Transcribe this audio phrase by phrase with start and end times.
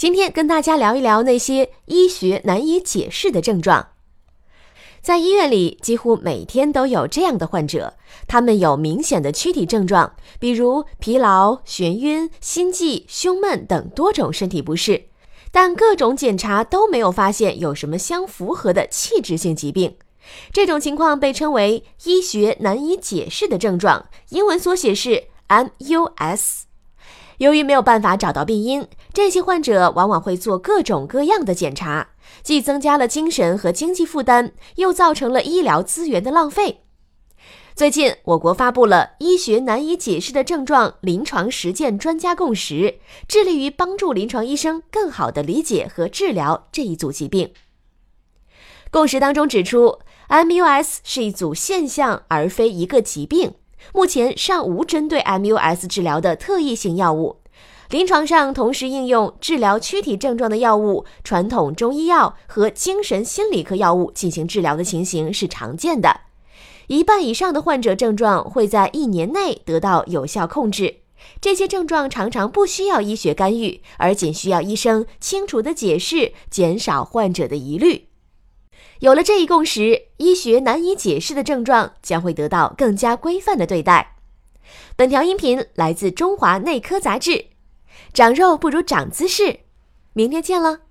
[0.00, 3.88] 今天跟大家聊一聊那些医学难以解释的症状。
[5.02, 15.08] 在医院里，几乎每天都有这样的患者，他们有明显的躯体症状，比如疲劳、眩晕、心悸、胸闷等多种身体不适，
[15.52, 19.96] 但各种检查都没有发现有什么相符合的器质性疾病。
[20.50, 26.69] 这种情况被称为医学难以解释的症状，英文缩写是 MUS。
[27.40, 32.10] 由于没有办法找到病因，这些患者往往会做各种各样的检查，
[32.42, 36.82] 既增加了精神和经济负担，又造成了医疗资源的浪费。
[37.74, 42.74] 最近，我国发布了《医学难以解释的症状临床实践专家共识》，
[43.26, 47.54] 致力于帮助临床医生更好地理解和治疗这一组疾病。
[48.90, 53.54] 共识当中指出，MUS 是一组现象，而非一个疾病。
[53.92, 57.36] 目前尚无针对 MUS 治疗的特异性药物，
[57.90, 66.20] 临床上同时应用治疗躯体症状的药物、传统中医药和精神心理科药物进行治疗的情形是常见的。
[66.86, 70.96] 一半以上的患者症状会在一年内得到有效控制，
[71.40, 78.09] 这些症状常常不需要医学干预，而仅需要医生清楚的解释，减少患者的疑虑。
[79.00, 84.16] 有了这一共识，医学难以解释的症状将会得到更加规范的对待。
[84.94, 87.30] 本条音频来自《中华内科杂志》，
[88.12, 89.60] 长肉不如长姿势。
[90.12, 90.89] 明天见了。